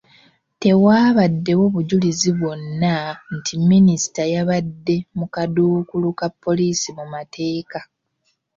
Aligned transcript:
Tewaabaddewo 0.61 1.65
bujulizi 1.73 2.29
bwonna 2.37 2.93
nti 3.35 3.53
minisita 3.69 4.23
yabadde 4.33 4.95
mu 5.17 5.25
kaduukulu 5.33 6.09
ka 6.19 6.27
poliisi 6.43 6.87
mu 6.97 7.05
mateeka. 7.13 7.79